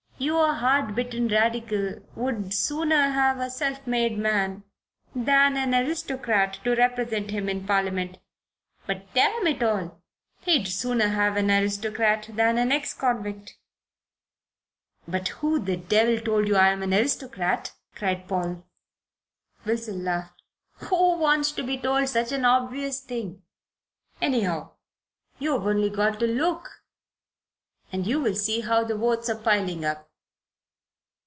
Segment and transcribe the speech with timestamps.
[0.31, 4.63] Your hard bitten Radical would sooner have a self made man
[5.15, 8.19] than an aristocrat to represent him in Parliament;
[8.85, 9.99] but, damn it all,
[10.41, 13.57] he'd sooner have an aristocrat than an ex convict."
[15.07, 18.63] "But who the devil told you I'm an aristocrat?" cried Paul.
[19.65, 20.43] Wilson laughed.
[20.91, 23.41] "Who wants to be told such an obvious thing?
[24.21, 24.73] Anyhow,
[25.39, 26.83] you've only got to look
[27.91, 30.09] and you'll see how the votes are piling up."